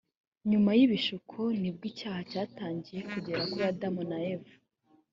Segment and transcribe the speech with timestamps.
[0.49, 4.53] nyuma yibishuko nibwo icyaha cyatangiye kugera kuri adamu na eva